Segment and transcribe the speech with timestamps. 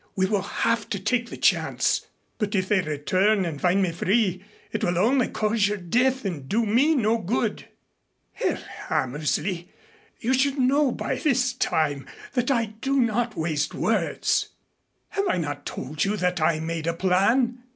[0.15, 2.07] We will have to take the chance."
[2.39, 6.49] "But if they return and find me free it will only cause your death and
[6.49, 7.67] do me no good."
[8.33, 9.69] "Herr Hammersley,
[10.19, 14.49] you should know by this time that I do not waste words.
[15.09, 17.61] Have I not told you that I have made a plan?